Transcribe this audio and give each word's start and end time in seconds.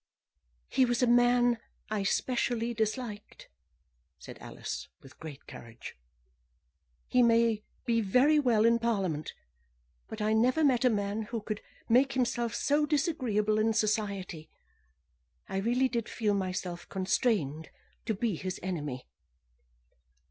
"He 0.67 0.83
was 0.83 1.03
a 1.03 1.17
man 1.25 1.59
I 1.91 2.01
specially 2.01 2.73
disliked," 2.73 3.49
said 4.17 4.39
Alice, 4.39 4.87
with 5.03 5.19
great 5.19 5.45
courage. 5.45 5.95
"He 7.07 7.21
may 7.21 7.63
be 7.85 8.01
very 8.01 8.39
well 8.39 8.65
in 8.65 8.79
Parliament; 8.79 9.35
but 10.07 10.19
I 10.19 10.33
never 10.33 10.63
met 10.63 10.83
a 10.83 10.89
man 10.89 11.21
who 11.29 11.39
could 11.39 11.61
make 11.87 12.13
himself 12.13 12.55
so 12.55 12.87
disagreeable 12.87 13.59
in 13.59 13.73
society. 13.73 14.49
I 15.47 15.57
really 15.57 15.87
did 15.87 16.09
feel 16.09 16.33
myself 16.33 16.89
constrained 16.89 17.69
to 18.07 18.15
be 18.15 18.33
his 18.37 18.59
enemy." 18.63 19.07